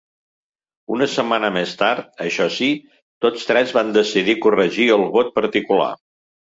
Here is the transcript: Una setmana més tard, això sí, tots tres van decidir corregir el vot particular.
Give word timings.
Una 0.95 1.07
setmana 1.15 1.51
més 1.59 1.75
tard, 1.83 2.09
això 2.25 2.49
sí, 2.57 2.71
tots 3.27 3.47
tres 3.53 3.77
van 3.79 3.95
decidir 4.01 4.39
corregir 4.49 4.93
el 5.01 5.11
vot 5.19 5.35
particular. 5.41 5.97